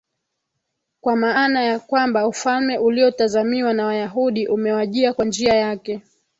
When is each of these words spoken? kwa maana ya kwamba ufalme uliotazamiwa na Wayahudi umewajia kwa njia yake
kwa 1.01 1.15
maana 1.15 1.63
ya 1.63 1.79
kwamba 1.79 2.27
ufalme 2.27 2.77
uliotazamiwa 2.77 3.73
na 3.73 3.85
Wayahudi 3.85 4.47
umewajia 4.47 5.13
kwa 5.13 5.25
njia 5.25 5.53
yake 5.53 6.01